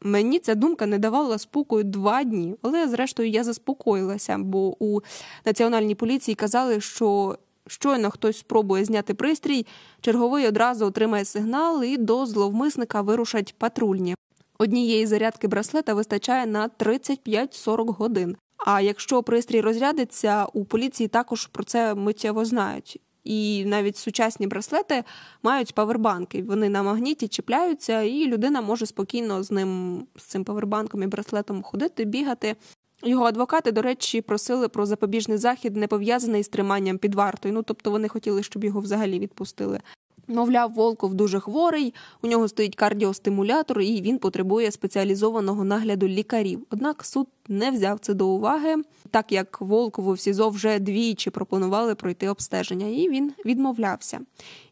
Мені 0.07 0.39
ця 0.39 0.55
думка 0.55 0.87
не 0.87 0.99
давала 0.99 1.39
спокою 1.39 1.85
два 1.85 2.25
дні, 2.25 2.57
але 2.63 2.89
зрештою 2.89 3.29
я 3.29 3.45
заспокоїлася, 3.45 4.39
бо 4.39 4.85
у 4.85 5.01
національній 5.45 5.95
поліції 5.95 6.35
казали, 6.35 6.81
що 6.81 7.39
щойно 7.67 8.11
хтось 8.11 8.39
спробує 8.39 8.85
зняти 8.85 9.15
пристрій, 9.15 9.67
черговий 10.01 10.47
одразу 10.47 10.87
отримає 10.87 11.25
сигнал 11.25 11.85
і 11.85 11.97
до 11.97 12.27
зловмисника 12.27 13.01
вирушать 13.01 13.55
патрульні. 13.59 14.15
Однієї 14.59 15.07
зарядки 15.07 15.49
браслета 15.49 15.95
вистачає 15.95 16.47
на 16.47 16.69
35-40 16.69 17.95
годин. 17.95 18.37
А 18.67 18.81
якщо 18.81 19.23
пристрій 19.23 19.61
розрядиться, 19.61 20.47
у 20.53 20.65
поліції 20.65 21.09
також 21.09 21.47
про 21.47 21.65
це 21.65 21.95
миттєво 21.95 22.45
знають. 22.45 23.01
І 23.27 23.65
навіть 23.65 23.97
сучасні 23.97 24.47
браслети 24.47 25.05
мають 25.43 25.75
павербанки. 25.75 26.43
Вони 26.43 26.69
на 26.69 26.83
магніті 26.83 27.29
чіпляються, 27.29 28.03
і 28.03 28.27
людина 28.27 28.61
може 28.61 28.87
спокійно 28.87 29.43
з 29.43 29.51
ним, 29.51 30.03
з 30.17 30.23
цим 30.23 30.45
павербанком 30.45 31.03
і 31.03 31.07
браслетом 31.07 31.63
ходити, 31.63 32.05
бігати. 32.05 32.57
Його 33.03 33.25
адвокати, 33.25 33.73
до 33.73 33.83
речі, 33.83 34.21
просили 34.21 34.69
про 34.69 34.87
запобіжний 34.87 35.39
захід, 35.39 35.77
не 35.77 35.87
пов'язаний 35.87 36.43
з 36.43 36.49
триманням 36.49 36.99
під 36.99 37.15
вартою. 37.15 37.55
Ну 37.55 37.63
тобто 37.63 37.91
вони 37.91 38.09
хотіли, 38.09 38.43
щоб 38.43 38.65
його 38.65 38.81
взагалі 38.81 39.19
відпустили. 39.19 39.81
Мовляв, 40.29 40.73
Волков 40.73 41.15
дуже 41.15 41.41
хворий, 41.41 41.95
у 42.23 42.27
нього 42.27 42.49
стоїть 42.49 42.77
кардіостимулятор, 42.77 43.81
і 43.81 44.01
він 44.01 44.19
потребує 44.19 44.71
спеціалізованого 44.71 45.65
нагляду 45.65 46.09
лікарів. 46.09 46.67
Однак 46.71 47.05
суд 47.05 47.29
не 47.49 47.71
взяв 47.71 47.99
це 47.99 48.15
до 48.15 48.29
уваги, 48.29 48.75
так 49.11 49.33
як 49.33 49.61
Волкову 49.61 50.13
в 50.13 50.21
СІЗО 50.21 50.49
вже 50.49 50.79
двічі 50.79 51.31
пропонували 51.31 51.95
пройти 51.95 52.29
обстеження, 52.29 52.87
і 52.87 53.09
він 53.09 53.33
відмовлявся. 53.45 54.21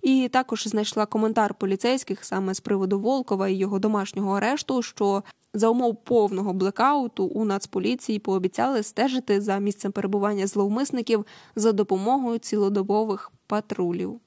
І 0.03 0.29
також 0.33 0.69
знайшла 0.69 1.07
коментар 1.07 1.55
поліцейських 1.55 2.25
саме 2.25 2.55
з 2.55 2.61
приводу 2.61 3.01
Волкова 3.01 3.49
і 3.49 3.55
його 3.55 3.79
домашнього 3.79 4.37
арешту, 4.37 4.83
що 4.83 5.23
за 5.55 5.69
умов 5.69 5.97
повного 6.05 6.53
блекауту 6.53 7.25
у 7.25 7.45
Нацполіції 7.45 8.19
пообіцяли 8.19 8.83
стежити 8.83 9.41
за 9.41 9.59
місцем 9.59 9.93
перебування 9.93 10.47
зловмисників 10.47 11.27
за 11.57 11.73
допомогою 11.73 12.39
цілодобових 12.39 13.33
патрулів. 13.47 14.21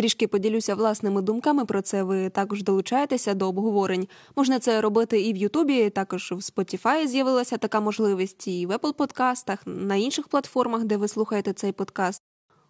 Трішки 0.00 0.28
поділюся 0.28 0.74
власними 0.74 1.22
думками 1.22 1.64
про 1.64 1.82
це. 1.82 2.02
Ви 2.02 2.28
також 2.28 2.62
долучаєтеся 2.62 3.34
до 3.34 3.48
обговорень. 3.48 4.08
Можна 4.36 4.58
це 4.58 4.80
робити 4.80 5.20
і 5.20 5.32
в 5.32 5.36
Ютубі, 5.36 5.90
також 5.90 6.32
в 6.32 6.34
Spotify 6.34 7.06
з'явилася 7.06 7.58
така 7.58 7.80
можливість, 7.80 8.48
і 8.48 8.66
в 8.66 8.70
Apple 8.70 8.92
подкастах, 8.92 9.58
на 9.66 9.96
інших 9.96 10.28
платформах, 10.28 10.84
де 10.84 10.96
ви 10.96 11.08
слухаєте 11.08 11.52
цей 11.52 11.72
подкаст. 11.72 12.22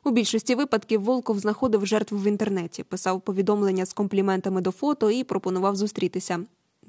У 0.05 0.11
більшості 0.11 0.55
випадків 0.55 1.03
Волков 1.03 1.39
знаходив 1.39 1.87
жертву 1.87 2.19
в 2.19 2.27
інтернеті, 2.27 2.83
писав 2.83 3.21
повідомлення 3.21 3.87
з 3.87 3.93
компліментами 3.93 4.61
до 4.61 4.71
фото 4.71 5.11
і 5.11 5.25
пропонував 5.25 5.77
зустрітися. 5.77 6.39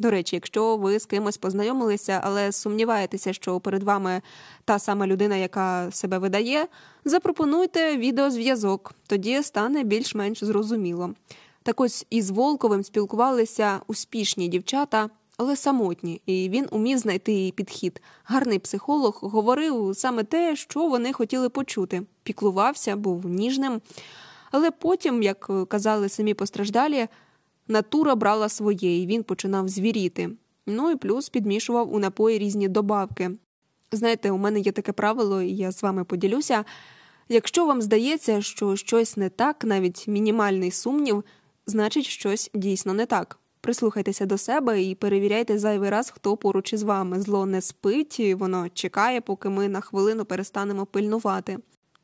До 0.01 0.11
речі, 0.11 0.35
якщо 0.35 0.77
ви 0.77 0.99
з 0.99 1.05
кимось 1.05 1.37
познайомилися, 1.37 2.21
але 2.23 2.51
сумніваєтеся, 2.51 3.33
що 3.33 3.59
перед 3.59 3.83
вами 3.83 4.21
та 4.65 4.79
сама 4.79 5.07
людина, 5.07 5.35
яка 5.35 5.91
себе 5.91 6.17
видає, 6.17 6.67
запропонуйте 7.05 7.97
відеозв'язок, 7.97 8.93
тоді 9.07 9.43
стане 9.43 9.83
більш-менш 9.83 10.43
зрозуміло. 10.43 11.13
Так 11.63 11.81
ось 11.81 12.05
із 12.09 12.29
Волковим 12.29 12.83
спілкувалися 12.83 13.79
успішні 13.87 14.47
дівчата, 14.47 15.09
але 15.37 15.55
самотні, 15.55 16.21
і 16.25 16.49
він 16.49 16.67
умів 16.71 16.97
знайти 16.97 17.31
її 17.31 17.51
підхід. 17.51 18.01
Гарний 18.23 18.59
психолог 18.59 19.19
говорив 19.21 19.91
саме 19.95 20.23
те, 20.23 20.55
що 20.55 20.87
вони 20.87 21.13
хотіли 21.13 21.49
почути. 21.49 22.01
Піклувався, 22.23 22.95
був 22.95 23.25
ніжним. 23.25 23.81
Але 24.51 24.71
потім, 24.71 25.23
як 25.23 25.51
казали 25.67 26.09
самі 26.09 26.33
постраждалі, 26.33 27.07
натура 27.71 28.15
брала 28.15 28.49
своє, 28.49 29.01
і 29.01 29.07
він 29.07 29.23
починав 29.23 29.67
звіріти. 29.67 30.29
Ну 30.67 30.91
і 30.91 30.95
плюс 30.95 31.29
підмішував 31.29 31.93
у 31.93 31.99
напої 31.99 32.39
різні 32.39 32.67
добавки. 32.67 33.31
Знаєте, 33.91 34.31
у 34.31 34.37
мене 34.37 34.59
є 34.59 34.71
таке 34.71 34.91
правило, 34.91 35.41
і 35.41 35.55
я 35.55 35.71
з 35.71 35.83
вами 35.83 36.03
поділюся. 36.03 36.65
Якщо 37.29 37.65
вам 37.65 37.81
здається, 37.81 38.41
що 38.41 38.75
щось 38.75 39.17
не 39.17 39.29
так, 39.29 39.63
навіть 39.63 40.07
мінімальний 40.07 40.71
сумнів, 40.71 41.23
значить 41.65 42.05
щось 42.05 42.51
дійсно 42.53 42.93
не 42.93 43.05
так. 43.05 43.39
Прислухайтеся 43.61 44.25
до 44.25 44.37
себе 44.37 44.83
і 44.83 44.95
перевіряйте 44.95 45.57
зайвий 45.57 45.89
раз, 45.89 46.09
хто 46.09 46.37
поруч 46.37 46.73
із 46.73 46.83
вами. 46.83 47.21
Зло 47.21 47.45
не 47.45 47.61
спить, 47.61 48.35
воно 48.35 48.69
чекає, 48.69 49.21
поки 49.21 49.49
ми 49.49 49.69
на 49.69 49.81
хвилину 49.81 50.25
перестанемо 50.25 50.85
пильнувати. 50.85 51.57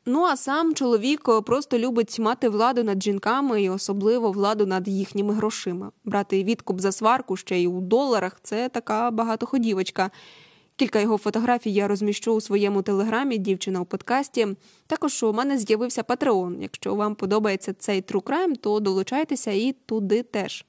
Ну 0.10 0.24
а 0.24 0.38
сам 0.38 0.74
чоловік 0.76 1.30
просто 1.46 1.80
любить 1.80 2.20
мати 2.20 2.50
владу 2.50 2.84
над 2.84 3.04
жінками 3.04 3.64
і 3.64 3.70
особливо 3.70 4.32
владу 4.32 4.66
над 4.66 4.88
їхніми 4.88 5.34
грошима. 5.34 5.92
Брати 6.06 6.44
відкуп 6.44 6.80
за 6.80 6.92
сварку 6.92 7.38
ще 7.38 7.60
й 7.60 7.68
у 7.68 7.82
доларах 7.82 8.40
це 8.44 8.70
така 8.70 9.12
багатоходівочка. 9.12 10.12
Кілька 10.76 11.00
його 11.00 11.18
фотографій 11.18 11.74
я 11.74 11.88
розміщу 11.88 12.34
у 12.34 12.42
своєму 12.42 12.82
телеграмі 12.82 13.38
Дівчина 13.38 13.82
у 13.82 13.86
подкасті. 13.86 14.48
Також 14.88 15.24
у 15.24 15.34
мене 15.34 15.58
з'явився 15.58 16.04
Патреон. 16.04 16.62
Якщо 16.62 16.96
вам 16.96 17.16
подобається 17.16 17.74
цей 17.74 18.02
True 18.02 18.24
Crime, 18.24 18.56
то 18.56 18.80
долучайтеся 18.80 19.52
і 19.52 19.76
туди 19.86 20.24
теж. 20.24 20.66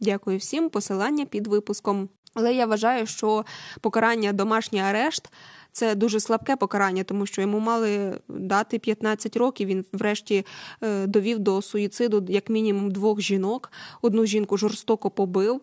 Дякую 0.00 0.38
всім, 0.38 0.70
посилання 0.70 1.24
під 1.24 1.46
випуском. 1.46 2.08
Але 2.34 2.54
я 2.54 2.66
вважаю, 2.66 3.06
що 3.06 3.44
покарання 3.80 4.32
домашній 4.32 4.80
арешт 4.80 5.32
це 5.72 5.94
дуже 5.94 6.20
слабке 6.20 6.56
покарання, 6.56 7.04
тому 7.04 7.26
що 7.26 7.40
йому 7.40 7.58
мали 7.58 8.18
дати 8.28 8.78
15 8.78 9.36
років. 9.36 9.68
Він, 9.68 9.84
врешті, 9.92 10.46
е, 10.82 11.06
довів 11.06 11.38
до 11.38 11.62
суїциду 11.62 12.26
як 12.28 12.50
мінімум 12.50 12.90
двох 12.90 13.20
жінок. 13.20 13.72
Одну 14.02 14.26
жінку 14.26 14.56
жорстоко 14.56 15.10
побив. 15.10 15.60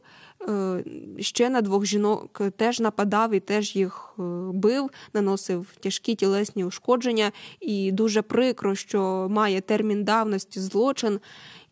Е, 0.50 0.84
ще 1.20 1.50
на 1.50 1.62
двох 1.62 1.86
жінок 1.86 2.42
теж 2.58 2.80
нападав 2.80 3.34
і 3.34 3.40
теж 3.40 3.76
їх 3.76 4.14
е, 4.20 4.22
бив, 4.54 4.90
наносив 5.14 5.68
тяжкі 5.80 6.16
тілесні 6.16 6.66
ушкодження, 6.66 7.32
і 7.60 7.92
дуже 7.92 8.22
прикро, 8.22 8.76
що 8.76 9.28
має 9.30 9.62
термін 9.62 10.04
давності 10.04 10.60
злочин. 10.60 11.20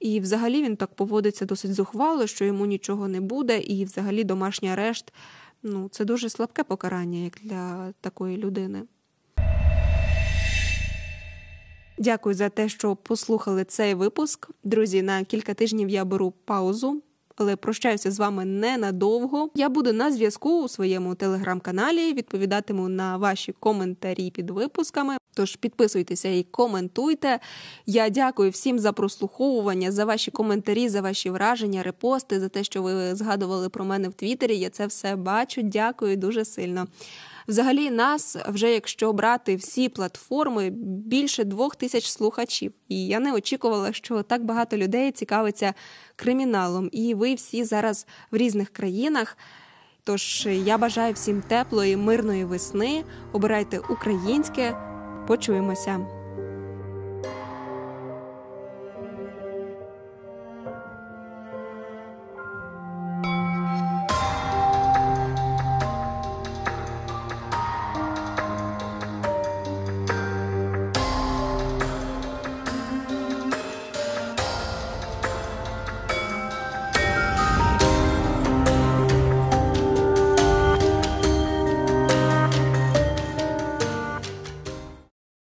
І 0.06 0.20
взагалі 0.20 0.64
він 0.64 0.76
так 0.76 0.94
поводиться 0.94 1.46
досить 1.46 1.74
зухвало, 1.74 2.28
що 2.28 2.46
йому 2.46 2.66
нічого 2.66 3.08
не 3.08 3.22
буде, 3.22 3.60
і 3.60 3.86
взагалі 3.86 4.24
домашній 4.24 4.70
арешт 4.70 5.14
ну, 5.64 5.90
це 5.92 6.06
дуже 6.06 6.30
слабке 6.30 6.64
покарання, 6.64 7.20
як 7.20 7.34
для 7.42 7.94
такої 8.02 8.38
людини. 8.38 8.84
Дякую 11.98 12.36
за 12.36 12.50
те, 12.50 12.70
що 12.70 12.96
послухали 12.96 13.64
цей 13.64 13.94
випуск. 13.94 14.50
Друзі, 14.64 15.02
на 15.02 15.24
кілька 15.24 15.54
тижнів 15.54 15.90
я 15.90 16.06
беру 16.06 16.34
паузу 16.46 17.02
але 17.36 17.56
прощаюся 17.56 18.12
з 18.12 18.20
вами 18.20 18.46
ненадовго. 18.46 19.50
Я 19.56 19.70
буду 19.70 19.94
на 19.94 20.12
зв'язку 20.12 20.64
у 20.64 20.68
своєму 20.68 21.16
телеграм-каналі, 21.16 22.14
відповідатиму 22.14 22.90
на 22.90 23.18
ваші 23.18 23.52
коментарі 23.52 24.32
під 24.32 24.50
випусками. 24.50 25.18
Тож 25.34 25.56
підписуйтеся 25.56 26.30
і 26.30 26.44
коментуйте. 26.44 27.40
Я 27.86 28.10
дякую 28.10 28.52
всім 28.52 28.80
за 28.80 28.92
прослуховування, 28.92 29.92
за 29.92 30.06
ваші 30.06 30.32
коментарі, 30.32 30.90
за 30.90 31.02
ваші 31.02 31.30
враження, 31.30 31.84
репости, 31.84 32.40
за 32.40 32.50
те, 32.50 32.64
що 32.64 32.82
ви 32.82 33.16
згадували 33.16 33.70
про 33.70 33.86
мене 33.86 34.10
в 34.10 34.14
Твіттері. 34.14 34.58
Я 34.58 34.70
це 34.70 34.88
все 34.88 35.16
бачу. 35.16 35.62
Дякую 35.62 36.18
дуже 36.18 36.46
сильно. 36.46 36.88
Взагалі, 37.48 37.92
нас 37.92 38.38
вже 38.48 38.72
якщо 38.72 39.14
брати 39.14 39.56
всі 39.56 39.90
платформи, 39.90 40.70
більше 41.06 41.44
двох 41.44 41.76
тисяч 41.76 42.10
слухачів. 42.10 42.74
І 42.90 43.08
я 43.08 43.20
не 43.20 43.34
очікувала, 43.34 43.94
що 43.94 44.24
так 44.24 44.46
багато 44.46 44.78
людей 44.78 45.12
цікавиться 45.12 45.74
криміналом. 46.16 46.90
І 46.92 47.14
ви 47.14 47.34
всі 47.34 47.64
зараз 47.64 48.08
в 48.32 48.38
різних 48.38 48.70
країнах. 48.70 49.38
Тож 50.04 50.48
я 50.52 50.78
бажаю 50.78 51.14
всім 51.14 51.42
теплої, 51.42 51.98
мирної 51.98 52.46
весни. 52.46 53.04
Обирайте 53.34 53.80
українське. 53.80 54.78
Почуємося. 55.28 56.15